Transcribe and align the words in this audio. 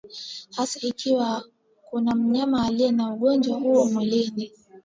hasa 0.57 0.79
ikiwa 0.87 1.43
kuna 1.89 2.15
mnyama 2.15 2.65
aliye 2.65 2.91
na 2.91 3.13
ugonjwa 3.13 3.57
huo 3.59 3.85
mwilini 3.85 4.51